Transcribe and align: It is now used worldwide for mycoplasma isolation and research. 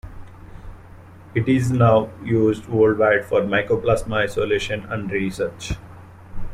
It 1.35 1.47
is 1.47 1.69
now 1.69 2.09
used 2.23 2.65
worldwide 2.67 3.23
for 3.23 3.41
mycoplasma 3.41 4.23
isolation 4.23 4.85
and 4.91 5.11
research. 5.11 5.73